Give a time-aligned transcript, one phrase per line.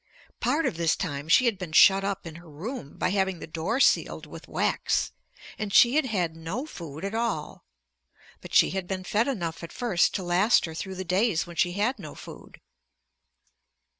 [0.39, 3.45] Part of this time she had been shut up in her room by having the
[3.45, 5.11] door sealed with wax,
[5.59, 7.65] and she had had no food at all.
[8.41, 11.55] But she had been fed enough at first to last her through the days when
[11.55, 12.59] she had no food.